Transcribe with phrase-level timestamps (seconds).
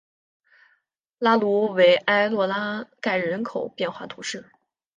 [1.19, 4.51] 拉卢维埃洛拉盖人口变化图示